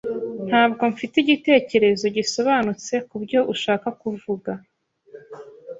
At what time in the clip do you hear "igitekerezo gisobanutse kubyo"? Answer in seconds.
1.19-3.39